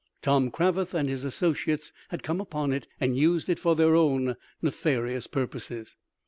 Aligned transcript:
Tom 0.23 0.49
Cravath 0.49 0.95
and 0.95 1.07
his 1.07 1.23
associates 1.23 1.91
had 2.09 2.23
come 2.23 2.41
upon 2.41 2.73
it 2.73 2.87
and 2.99 3.15
used 3.15 3.49
it 3.49 3.59
for 3.59 3.75
their 3.75 3.95
own 3.95 4.35
nefarious 4.59 5.27
purposes. 5.27 5.95